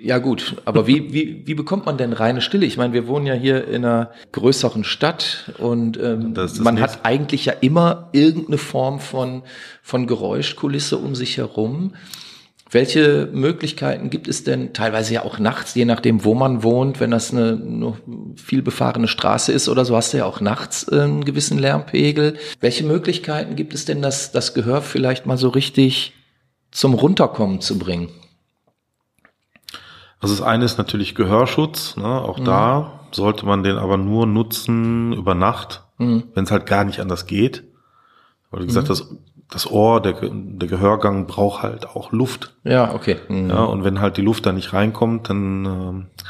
[0.00, 2.64] Ja gut, aber wie, wie, wie bekommt man denn reine Stille?
[2.64, 7.46] Ich meine, wir wohnen ja hier in einer größeren Stadt und ähm, man hat eigentlich
[7.46, 9.42] ja immer irgendeine Form von,
[9.82, 11.94] von Geräuschkulisse um sich herum.
[12.70, 17.10] Welche Möglichkeiten gibt es denn, teilweise ja auch nachts, je nachdem, wo man wohnt, wenn
[17.10, 17.94] das eine, eine
[18.36, 22.36] viel befahrene Straße ist oder so, hast du ja auch nachts äh, einen gewissen Lärmpegel.
[22.60, 26.12] Welche Möglichkeiten gibt es denn, das, das Gehör vielleicht mal so richtig
[26.70, 28.10] zum Runterkommen zu bringen?
[30.20, 32.06] Also das eine ist natürlich Gehörschutz, ne?
[32.06, 32.44] auch mhm.
[32.44, 36.24] da sollte man den aber nur nutzen über Nacht, mhm.
[36.34, 37.64] wenn es halt gar nicht anders geht.
[38.50, 38.92] Weil wie gesagt, mhm.
[38.92, 39.08] das
[39.50, 42.54] das Ohr, der, der Gehörgang braucht halt auch Luft.
[42.64, 43.16] Ja, okay.
[43.28, 43.50] Mhm.
[43.50, 46.22] Ja, und wenn halt die Luft da nicht reinkommt, dann äh,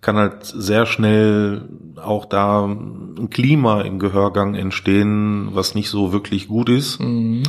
[0.00, 6.48] kann halt sehr schnell auch da ein Klima im Gehörgang entstehen, was nicht so wirklich
[6.48, 6.98] gut ist.
[6.98, 7.42] Mhm.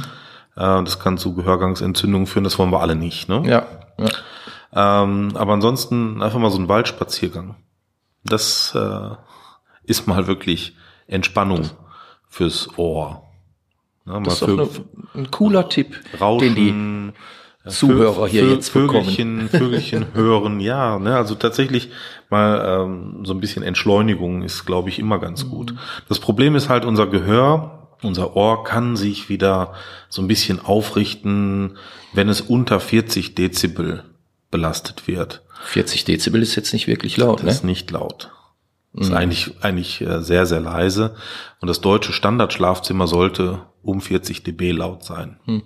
[0.55, 3.29] Äh, das kann zu Gehörgangsentzündungen führen, das wollen wir alle nicht.
[3.29, 3.43] Ne?
[3.45, 3.65] Ja.
[3.97, 5.03] ja.
[5.03, 7.55] Ähm, aber ansonsten einfach mal so ein Waldspaziergang.
[8.25, 9.09] Das äh,
[9.83, 10.75] ist mal wirklich
[11.07, 11.69] Entspannung
[12.27, 13.22] fürs Ohr.
[14.05, 14.69] Ja, das ist doch eine,
[15.15, 17.13] ein cooler Tipp, Rauschen, den
[17.65, 19.49] die Zuhörer hier jetzt Vögelchen, bekommen.
[19.49, 21.89] Vögelchen hören, ja, ne, also tatsächlich
[22.29, 25.71] mal ähm, so ein bisschen Entschleunigung ist, glaube ich, immer ganz gut.
[25.71, 25.79] Mhm.
[26.09, 29.73] Das Problem ist halt unser Gehör, unser Ohr kann sich wieder
[30.09, 31.77] so ein bisschen aufrichten,
[32.11, 34.03] wenn es unter 40 Dezibel
[34.51, 35.43] belastet wird.
[35.63, 37.51] 40 Dezibel ist jetzt nicht wirklich laut, das ne?
[37.51, 38.29] ist nicht laut.
[38.91, 39.17] Das ist mhm.
[39.17, 41.15] eigentlich, eigentlich äh, sehr, sehr leise.
[41.61, 45.39] Und das deutsche Standardschlafzimmer sollte um 40 dB laut sein.
[45.45, 45.63] Hm.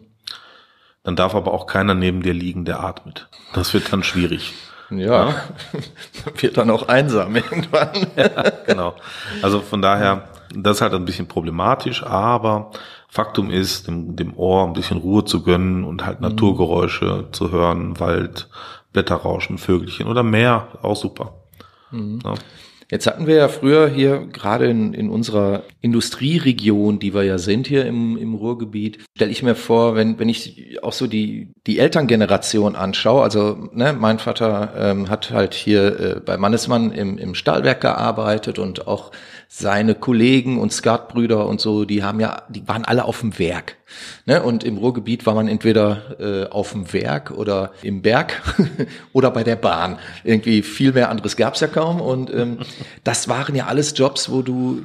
[1.03, 3.29] Dann darf aber auch keiner neben dir liegen, der atmet.
[3.53, 4.53] Das wird dann schwierig.
[4.89, 5.35] Ja, ja.
[6.41, 8.07] wird dann auch einsam irgendwann.
[8.15, 8.95] ja, genau.
[9.41, 12.71] Also von daher, das ist halt ein bisschen problematisch, aber
[13.07, 16.29] Faktum ist, dem, dem Ohr ein bisschen Ruhe zu gönnen und halt mhm.
[16.29, 18.49] Naturgeräusche zu hören, Wald,
[18.93, 21.33] Blätterrauschen, Vögelchen oder Meer, auch super.
[21.91, 22.19] Mhm.
[22.23, 22.33] Ja.
[22.89, 27.67] Jetzt hatten wir ja früher hier gerade in, in unserer Industrieregion, die wir ja sind
[27.67, 31.79] hier im, im Ruhrgebiet, stelle ich mir vor, wenn, wenn ich auch so die, die
[31.79, 37.35] Elterngeneration anschaue, also ne, mein Vater ähm, hat halt hier äh, bei Mannesmann im, im
[37.35, 39.11] Stahlwerk gearbeitet und auch
[39.47, 43.77] seine Kollegen und Skatbrüder und so, die haben ja, die waren alle auf dem Werk.
[44.25, 44.43] Ne?
[44.43, 48.41] Und im Ruhrgebiet war man entweder äh, auf dem Werk oder im Berg
[49.13, 49.99] oder bei der Bahn.
[50.23, 52.01] Irgendwie viel mehr anderes gab's ja kaum.
[52.01, 52.59] Und ähm,
[53.03, 54.83] das waren ja alles Jobs, wo du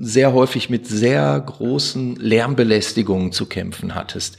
[0.00, 4.38] sehr häufig mit sehr großen Lärmbelästigungen zu kämpfen hattest.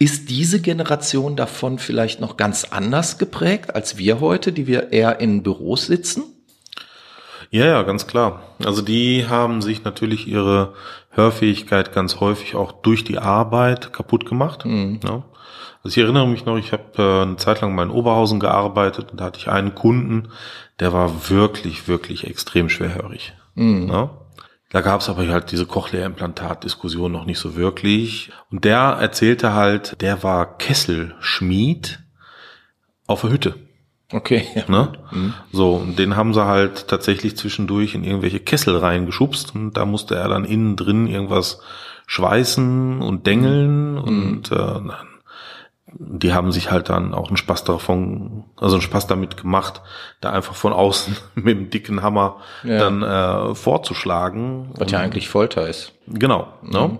[0.00, 5.20] Ist diese Generation davon vielleicht noch ganz anders geprägt als wir heute, die wir eher
[5.20, 6.24] in Büros sitzen?
[7.50, 8.42] Ja, ja, ganz klar.
[8.64, 10.74] Also die haben sich natürlich ihre
[11.10, 14.64] Hörfähigkeit ganz häufig auch durch die Arbeit kaputt gemacht.
[14.64, 15.00] Mhm.
[15.02, 15.24] Ja.
[15.82, 19.10] Also ich erinnere mich noch, ich habe äh, eine Zeit lang mal in Oberhausen gearbeitet
[19.10, 20.28] und da hatte ich einen Kunden,
[20.80, 23.34] der war wirklich, wirklich extrem schwerhörig.
[23.54, 23.88] Mhm.
[23.88, 24.10] Ja.
[24.70, 28.30] Da gab es aber halt diese Cochlea-Implantat-Diskussion noch nicht so wirklich.
[28.50, 32.00] Und der erzählte halt, der war Kesselschmied
[33.06, 33.54] auf der Hütte.
[34.12, 34.44] Okay.
[34.68, 34.92] Ne?
[35.10, 35.34] Mhm.
[35.52, 40.14] So, und den haben sie halt tatsächlich zwischendurch in irgendwelche Kessel reingeschubst und da musste
[40.14, 41.60] er dann innen drin irgendwas
[42.06, 44.02] schweißen und dengeln mhm.
[44.02, 44.80] und äh,
[45.92, 49.82] die haben sich halt dann auch einen Spaß davon, also einen Spaß damit gemacht,
[50.20, 52.78] da einfach von außen mit dem dicken Hammer ja.
[52.78, 54.70] dann äh, vorzuschlagen.
[54.76, 55.92] Was ja eigentlich Folter ist.
[56.06, 56.48] Genau.
[56.62, 56.80] Ne?
[56.80, 56.92] Mhm.
[56.94, 56.98] Ne?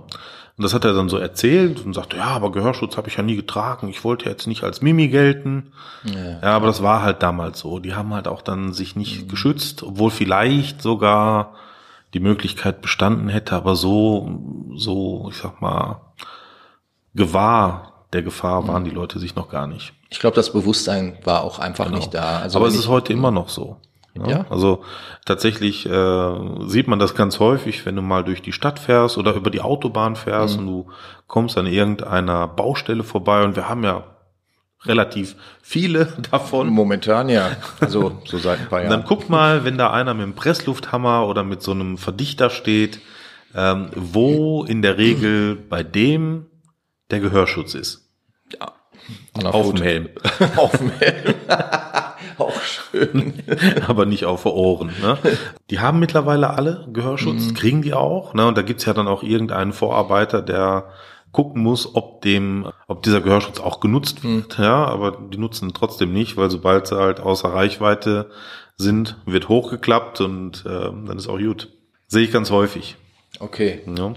[0.58, 3.22] Und das hat er dann so erzählt und sagte, ja, aber Gehörschutz habe ich ja
[3.22, 3.88] nie getragen.
[3.88, 5.72] Ich wollte jetzt nicht als Mimi gelten.
[6.02, 7.78] Ja, ja aber das war halt damals so.
[7.78, 9.28] Die haben halt auch dann sich nicht mhm.
[9.28, 11.54] geschützt, obwohl vielleicht sogar
[12.12, 14.40] die Möglichkeit bestanden hätte, aber so,
[14.74, 16.00] so, ich sag mal,
[17.14, 18.88] gewahr der Gefahr waren mhm.
[18.88, 19.92] die Leute sich noch gar nicht.
[20.10, 21.98] Ich glaube, das Bewusstsein war auch einfach genau.
[21.98, 22.40] nicht da.
[22.40, 23.76] Also aber es ist heute immer noch so.
[24.26, 24.28] Ja?
[24.28, 24.46] ja.
[24.50, 24.84] Also
[25.24, 26.32] tatsächlich äh,
[26.66, 29.60] sieht man das ganz häufig, wenn du mal durch die Stadt fährst oder über die
[29.60, 30.60] Autobahn fährst mhm.
[30.60, 30.90] und du
[31.26, 34.04] kommst an irgendeiner Baustelle vorbei und wir haben ja
[34.84, 36.68] relativ viele davon.
[36.68, 37.56] Momentan ja.
[37.80, 38.90] Also so seit ein paar Jahren.
[38.90, 43.00] Dann guck mal, wenn da einer mit einem Presslufthammer oder mit so einem Verdichter steht,
[43.54, 46.46] ähm, wo in der Regel bei dem
[47.10, 48.08] der Gehörschutz ist.
[48.60, 48.72] Ja.
[49.44, 50.08] Auf dem Helm.
[50.56, 51.34] Auf dem Helm.
[52.68, 53.42] Schön.
[53.86, 54.92] Aber nicht auf Ohren.
[55.00, 55.18] Ne?
[55.70, 57.54] Die haben mittlerweile alle Gehörschutz, mhm.
[57.54, 58.34] kriegen die auch.
[58.34, 58.46] Ne?
[58.46, 60.90] Und da gibt's ja dann auch irgendeinen Vorarbeiter, der
[61.32, 64.36] gucken muss, ob dem, ob dieser Gehörschutz auch genutzt mhm.
[64.36, 64.58] wird.
[64.58, 64.64] Mhm.
[64.64, 68.30] Ja, aber die nutzen ihn trotzdem nicht, weil sobald sie halt außer Reichweite
[68.76, 71.68] sind, wird hochgeklappt und äh, dann ist auch gut.
[72.06, 72.96] Sehe ich ganz häufig.
[73.40, 73.82] Okay.
[73.96, 74.14] Ja.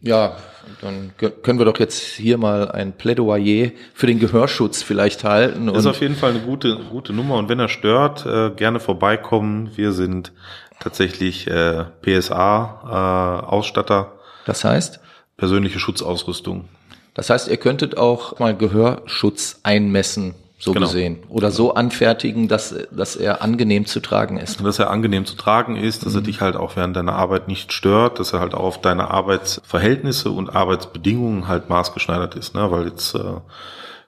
[0.00, 0.36] Ja,
[0.80, 5.68] dann können wir doch jetzt hier mal ein Plädoyer für den Gehörschutz vielleicht halten.
[5.68, 9.70] ist auf jeden Fall eine gute, gute Nummer und wenn er stört, äh, gerne vorbeikommen.
[9.76, 10.32] Wir sind
[10.80, 14.00] tatsächlich äh, PSA-Ausstatter.
[14.12, 15.00] Äh, das heißt?
[15.36, 16.68] Persönliche Schutzausrüstung.
[17.14, 20.86] Das heißt, ihr könntet auch mal Gehörschutz einmessen so genau.
[20.86, 21.18] gesehen.
[21.28, 24.64] Oder so anfertigen, dass, dass er angenehm zu tragen ist.
[24.64, 26.20] Dass er angenehm zu tragen ist, dass mhm.
[26.20, 29.10] er dich halt auch während deiner Arbeit nicht stört, dass er halt auch auf deine
[29.10, 32.54] Arbeitsverhältnisse und Arbeitsbedingungen halt maßgeschneidert ist.
[32.54, 32.70] Ne?
[32.70, 33.40] Weil jetzt, äh,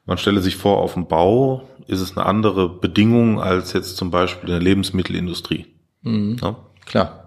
[0.07, 4.11] man stelle sich vor, auf dem Bau ist es eine andere Bedingung als jetzt zum
[4.11, 5.67] Beispiel in der Lebensmittelindustrie.
[6.03, 6.37] Mhm.
[6.41, 6.57] Ja?
[6.85, 7.27] Klar.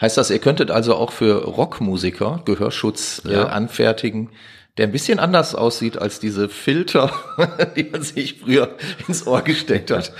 [0.00, 3.44] Heißt das, ihr könntet also auch für Rockmusiker Gehörschutz äh, ja.
[3.48, 4.30] anfertigen,
[4.78, 7.10] der ein bisschen anders aussieht als diese Filter,
[7.76, 8.70] die man sich früher
[9.08, 10.12] ins Ohr gesteckt hat.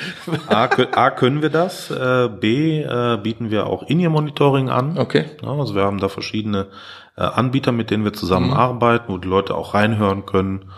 [0.48, 4.98] A, A können wir das, äh, B äh, bieten wir auch In-Ear-Monitoring an.
[4.98, 5.26] Okay.
[5.42, 6.66] Also wir haben da verschiedene
[7.16, 9.16] äh, Anbieter, mit denen wir zusammenarbeiten, mhm.
[9.16, 10.70] wo die Leute auch reinhören können.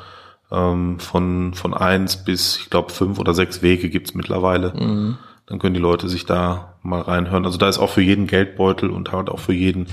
[0.51, 4.75] Ähm, von, von eins bis, ich glaube, fünf oder sechs Wege gibt's mittlerweile.
[4.75, 5.19] Mhm.
[5.47, 7.47] Dann können die Leute sich da mal reinhören.
[7.47, 9.87] Also da ist auch für jeden Geldbeutel und halt auch für jeden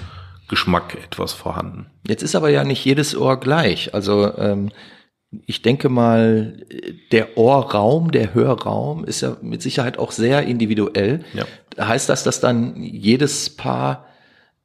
[0.49, 1.87] Geschmack etwas vorhanden.
[2.07, 3.93] Jetzt ist aber ja nicht jedes Ohr gleich.
[3.93, 4.71] Also ähm,
[5.45, 6.65] ich denke mal,
[7.11, 11.23] der Ohrraum, der Hörraum ist ja mit Sicherheit auch sehr individuell.
[11.33, 11.45] Ja.
[11.79, 14.07] Heißt das, dass dann jedes Paar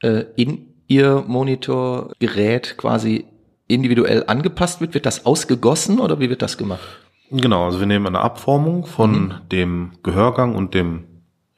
[0.02, 3.26] äh, in ihr Monitorgerät quasi
[3.68, 4.94] individuell angepasst wird?
[4.94, 7.00] Wird das ausgegossen oder wie wird das gemacht?
[7.30, 9.34] Genau, also wir nehmen eine Abformung von mhm.
[9.50, 11.04] dem Gehörgang und dem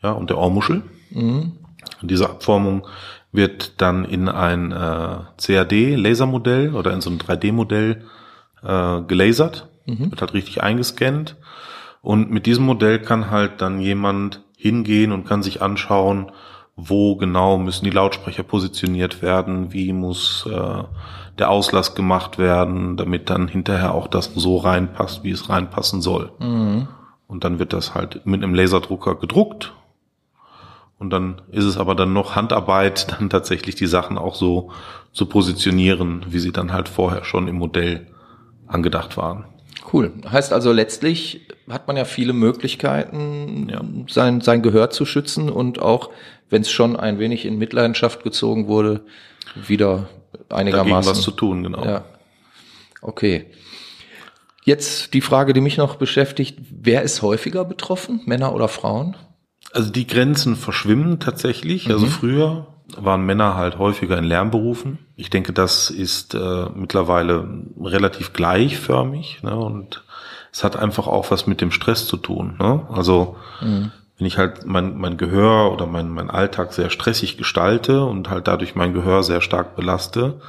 [0.03, 0.83] ja und der Ohrmuschel.
[1.11, 1.53] Mhm.
[2.03, 2.87] Und diese Abformung
[3.37, 8.03] wird dann in ein äh, CAD-Lasermodell oder in so ein 3D-Modell
[8.63, 10.11] äh, gelasert, mhm.
[10.11, 11.37] wird halt richtig eingescannt.
[12.03, 16.33] Und mit diesem Modell kann halt dann jemand hingehen und kann sich anschauen,
[16.77, 20.83] wo genau müssen die Lautsprecher positioniert werden, wie muss äh,
[21.39, 26.33] der Auslass gemacht werden, damit dann hinterher auch das so reinpasst, wie es reinpassen soll.
[26.39, 26.89] Mhm.
[27.29, 29.73] Und dann wird das halt mit einem Laserdrucker gedruckt
[30.99, 34.71] Und dann ist es aber dann noch Handarbeit, dann tatsächlich die Sachen auch so
[35.13, 38.07] zu positionieren, wie sie dann halt vorher schon im Modell
[38.67, 39.45] angedacht waren.
[39.93, 40.13] Cool.
[40.31, 43.81] Heißt also letztlich hat man ja viele Möglichkeiten, ja.
[44.09, 46.11] sein, sein Gehör zu schützen und auch,
[46.51, 49.03] wenn es schon ein wenig in Mitleidenschaft gezogen wurde,
[49.55, 50.09] wieder
[50.49, 51.85] einigermaßen Dagegen was zu tun, genau.
[51.85, 52.05] Ja.
[53.01, 53.47] Okay.
[54.65, 59.17] Jetzt die Frage, die mich noch beschäftigt, wer ist häufiger betroffen, Männer oder Frauen?
[59.73, 61.87] Also die Grenzen verschwimmen tatsächlich.
[61.89, 62.05] Also mhm.
[62.05, 64.99] Also früher waren Männer halt häufiger in Lernberufen.
[65.17, 67.49] Ich denke, das ist äh, mittlerweile
[67.81, 69.57] relativ gleichförmig ne?
[69.57, 70.05] und
[70.53, 72.57] es hat einfach auch was mit dem Stress zu tun.
[72.59, 72.87] Ne?
[72.91, 73.91] Also mhm.
[74.19, 78.47] wenn ich halt mein, mein Gehör oder mein, mein Alltag sehr stressig gestalte und halt
[78.47, 80.41] dadurch mein Gehör sehr stark belaste,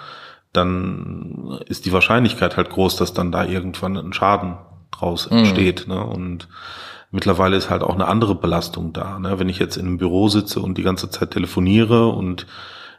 [0.54, 4.58] dann ist die Wahrscheinlichkeit halt groß, dass dann da irgendwann ein Schaden
[4.92, 5.40] draus mhm.
[5.40, 5.88] entsteht.
[5.88, 5.94] Mhm.
[5.94, 6.04] Ne?
[6.06, 6.48] Und
[7.12, 9.20] mittlerweile ist halt auch eine andere Belastung da.
[9.20, 9.40] Ne?
[9.40, 12.46] Wenn ich jetzt in einem Büro sitze und die ganze Zeit telefoniere und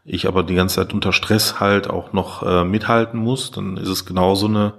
[0.05, 3.89] ich aber die ganze Zeit unter Stress halt auch noch äh, mithalten muss, dann ist
[3.89, 4.75] es genauso eine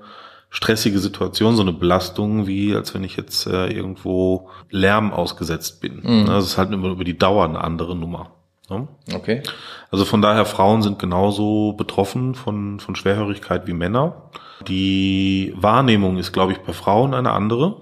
[0.50, 5.98] stressige Situation, so eine Belastung, wie als wenn ich jetzt äh, irgendwo Lärm ausgesetzt bin.
[5.98, 6.24] Mhm.
[6.24, 6.26] Ne?
[6.26, 8.32] Das ist halt über, über die Dauer eine andere Nummer.
[8.70, 8.88] Ne?
[9.14, 9.44] Okay.
[9.92, 14.30] Also von daher, Frauen sind genauso betroffen von, von Schwerhörigkeit wie Männer.
[14.68, 17.78] Die Wahrnehmung ist, glaube ich, bei Frauen eine andere.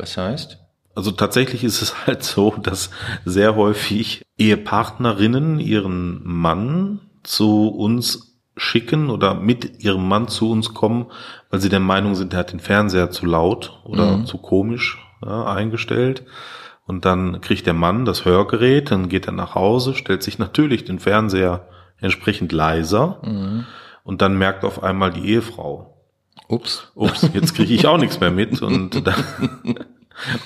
[0.00, 0.58] Was heißt?
[0.94, 2.90] Also tatsächlich ist es halt so, dass
[3.24, 11.06] sehr häufig Ehepartnerinnen ihren Mann zu uns schicken oder mit ihrem Mann zu uns kommen,
[11.50, 14.26] weil sie der Meinung sind, er hat den Fernseher zu laut oder mhm.
[14.26, 16.24] zu komisch ja, eingestellt.
[16.86, 20.84] Und dann kriegt der Mann das Hörgerät, dann geht er nach Hause, stellt sich natürlich
[20.84, 21.68] den Fernseher
[22.00, 23.66] entsprechend leiser mhm.
[24.02, 25.99] und dann merkt auf einmal die Ehefrau,
[26.50, 29.24] ups, ups, jetzt kriege ich auch nichts mehr mit und, dann,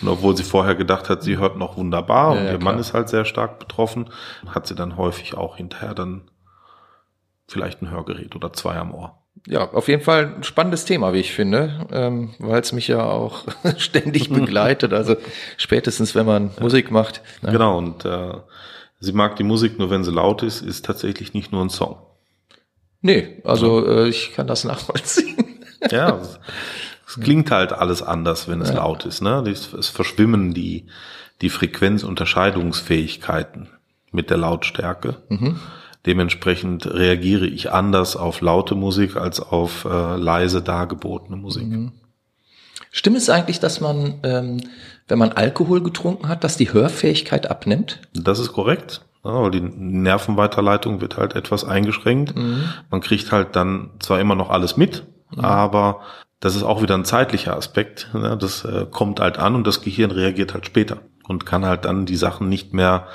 [0.01, 2.79] und obwohl sie vorher gedacht hat, sie hört noch wunderbar ja, und ja, ihr Mann
[2.79, 4.11] ist halt sehr stark betroffen,
[4.47, 6.23] hat sie dann häufig auch hinterher dann
[7.49, 11.19] vielleicht ein Hörgerät oder zwei am Ohr ja, auf jeden Fall ein spannendes Thema, wie
[11.19, 13.45] ich finde, ähm, weil es mich ja auch
[13.77, 14.93] ständig begleitet.
[14.93, 15.17] Also
[15.57, 17.21] spätestens, wenn man Musik macht.
[17.43, 17.53] Ne?
[17.53, 18.35] Genau, und äh,
[19.01, 21.99] sie mag die Musik nur, wenn sie laut ist, ist tatsächlich nicht nur ein Song.
[23.03, 25.34] Nee, also äh, ich kann das nachvollziehen.
[25.91, 26.21] Ja,
[27.07, 28.77] es, klingt halt alles anders, wenn es ja.
[28.77, 29.23] laut ist.
[29.23, 29.43] Ne?
[29.49, 30.87] Es, es verschwimmen die,
[31.41, 33.69] die Frequenzunterscheidungsfähigkeiten
[34.11, 35.17] mit der Lautstärke.
[35.29, 35.61] Mhm.
[36.07, 41.67] Dementsprechend reagiere ich anders auf laute Musik als auf äh, leise dargebotene Musik.
[41.67, 41.93] Mhm.
[42.91, 44.61] Stimmt es eigentlich, dass man, ähm,
[45.09, 48.01] wenn man Alkohol getrunken hat, dass die Hörfähigkeit abnimmt?
[48.13, 49.03] Das ist korrekt.
[49.25, 52.37] Ja, weil die Nervenweiterleitung wird halt etwas eingeschränkt.
[52.37, 52.65] Mhm.
[52.91, 55.45] Man kriegt halt dann zwar immer noch alles mit, mhm.
[55.45, 56.01] aber
[56.41, 58.11] das ist auch wieder ein zeitlicher Aspekt.
[58.13, 58.37] Ne?
[58.39, 62.05] Das äh, kommt halt an und das Gehirn reagiert halt später und kann halt dann
[62.05, 63.07] die Sachen nicht mehr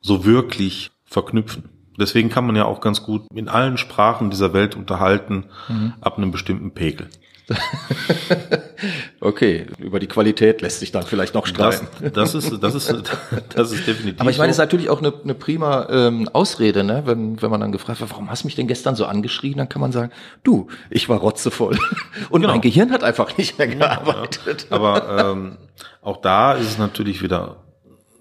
[0.00, 1.68] so wirklich verknüpfen.
[1.98, 5.94] Deswegen kann man ja auch ganz gut in allen Sprachen dieser Welt unterhalten, mhm.
[6.00, 7.08] ab einem bestimmten Pegel.
[9.20, 11.86] okay, über die Qualität lässt sich dann vielleicht noch streiten.
[12.00, 12.88] Das, das ist, das ist,
[13.54, 14.20] das ist definitiv.
[14.20, 17.02] Aber ich meine, es ist natürlich auch eine, eine prima ähm, Ausrede, ne?
[17.06, 19.68] Wenn, wenn man dann gefragt wird, warum hast du mich denn gestern so angeschrien, dann
[19.68, 20.12] kann man sagen,
[20.42, 21.78] du, ich war rotzevoll
[22.30, 22.52] und genau.
[22.52, 24.66] mein Gehirn hat einfach nicht mehr gearbeitet.
[24.70, 25.56] Ja, aber ähm,
[26.00, 27.56] auch da ist es natürlich wieder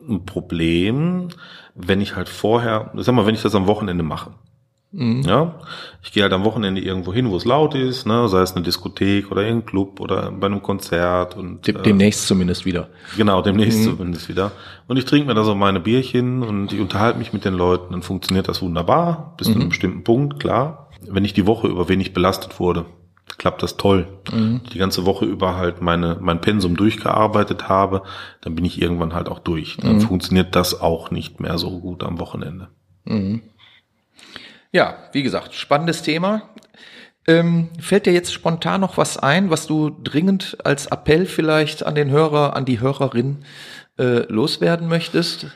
[0.07, 1.29] ein Problem,
[1.75, 4.31] wenn ich halt vorher, sag mal, wenn ich das am Wochenende mache.
[4.93, 5.21] Mhm.
[5.21, 5.55] Ja,
[6.03, 8.65] ich gehe halt am Wochenende irgendwo hin, wo es laut ist, ne, sei es eine
[8.65, 12.89] Diskothek oder irgendein Club oder bei einem Konzert und Dem, demnächst äh, zumindest wieder.
[13.15, 13.97] Genau, demnächst mhm.
[13.97, 14.51] zumindest wieder.
[14.87, 17.93] Und ich trinke mir da so meine Bierchen und ich unterhalte mich mit den Leuten,
[17.93, 19.51] dann funktioniert das wunderbar bis mhm.
[19.51, 19.69] zu einem mhm.
[19.69, 20.89] bestimmten Punkt, klar.
[21.09, 22.85] Wenn ich die Woche über wenig belastet wurde,
[23.37, 24.07] klappt das toll.
[24.31, 24.61] Mhm.
[24.73, 28.03] Die ganze Woche über halt meine, mein Pensum durchgearbeitet habe,
[28.41, 29.77] dann bin ich irgendwann halt auch durch.
[29.77, 30.01] Dann mhm.
[30.01, 32.67] funktioniert das auch nicht mehr so gut am Wochenende.
[34.71, 36.43] Ja, wie gesagt, spannendes Thema.
[37.27, 41.93] Ähm, fällt dir jetzt spontan noch was ein, was du dringend als Appell vielleicht an
[41.93, 43.43] den Hörer, an die Hörerin
[43.99, 45.47] äh, loswerden möchtest?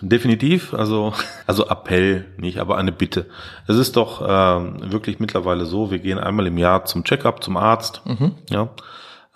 [0.00, 1.12] Definitiv, also,
[1.46, 3.26] also Appell nicht, aber eine Bitte.
[3.66, 7.56] Es ist doch ähm, wirklich mittlerweile so, wir gehen einmal im Jahr zum Checkup, zum
[7.56, 8.00] Arzt.
[8.06, 8.36] Mhm.
[8.48, 8.70] Ja,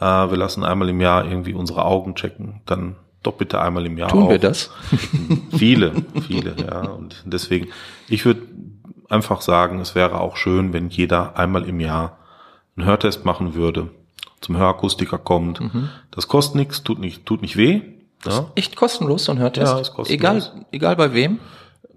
[0.00, 3.98] äh, wir lassen einmal im Jahr irgendwie unsere Augen checken, dann doch bitte einmal im
[3.98, 4.10] Jahr.
[4.10, 4.30] Tun auch.
[4.30, 4.70] wir das?
[5.56, 5.92] viele,
[6.26, 6.80] viele, ja.
[6.80, 7.68] Und deswegen,
[8.08, 8.42] ich würde
[9.08, 12.18] einfach sagen, es wäre auch schön, wenn jeder einmal im Jahr
[12.76, 13.90] einen Hörtest machen würde,
[14.40, 15.60] zum Hörakustiker kommt.
[15.60, 15.90] Mhm.
[16.10, 17.82] Das kostet nichts, tut nicht, tut nicht weh.
[18.24, 18.30] Ja.
[18.30, 19.72] Ist echt kostenlos, so ein Hörtest?
[19.72, 20.10] Ja, ist kostenlos.
[20.10, 21.38] Egal, egal bei wem?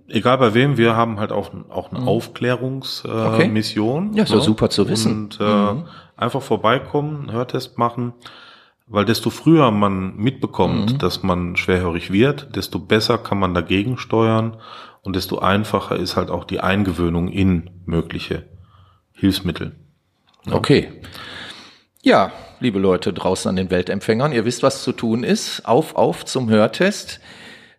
[0.10, 2.08] Egal bei wem, wir haben halt auch, auch eine mhm.
[2.08, 4.06] Aufklärungsmission.
[4.06, 4.18] Äh, okay.
[4.18, 5.26] Ja, ist ja, super zu wissen.
[5.26, 5.86] Und äh, mhm.
[6.16, 8.14] einfach vorbeikommen, Hörtest machen.
[8.88, 10.98] weil desto früher man mitbekommt, mhm.
[11.00, 14.58] dass man schwerhörig wird, desto besser kann man dagegen steuern
[15.02, 18.44] und desto einfacher ist halt auch die Eingewöhnung in mögliche
[19.14, 19.76] Hilfsmittel.
[20.46, 20.54] Ja.
[20.54, 20.90] Okay.
[22.04, 25.66] Ja, liebe Leute draußen an den Weltempfängern, ihr wisst, was zu tun ist.
[25.66, 27.20] Auf, auf zum Hörtest.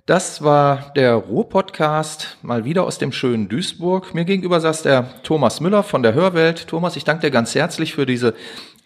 [0.09, 4.15] Das war der Ruhr-Podcast, mal wieder aus dem schönen Duisburg.
[4.15, 6.67] Mir gegenüber saß der Thomas Müller von der Hörwelt.
[6.67, 8.35] Thomas, ich danke dir ganz herzlich für diese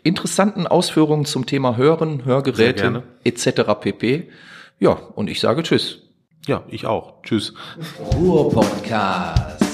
[0.03, 3.63] interessanten Ausführungen zum Thema Hören, Hörgeräte etc.
[3.81, 4.31] pp.
[4.81, 6.01] Ja, und ich sage Tschüss.
[6.47, 7.23] Ja, ich auch.
[7.23, 7.55] Tschüss.
[8.17, 9.72] Ruhr-Podcast.